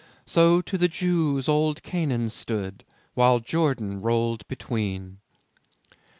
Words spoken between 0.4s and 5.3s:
to the Jews old Canaan stood, While Jordan rolled between."